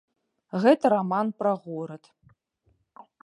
Гэта 0.63 0.91
раман 0.93 1.25
пра 1.43 1.53
горад. 1.67 2.03